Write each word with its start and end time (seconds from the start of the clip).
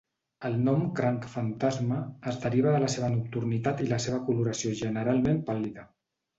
El 0.47 0.55
nom 0.61 0.79
"cranc 0.99 1.27
fantasma" 1.33 1.99
es 2.33 2.41
deriva 2.47 2.73
de 2.77 2.81
la 2.85 2.89
seva 2.95 3.11
nocturnitat 3.19 3.87
i 3.87 3.93
la 3.95 4.03
seva 4.09 4.25
coloració 4.33 4.77
generalment 4.85 5.49
pàl·lida. 5.55 5.89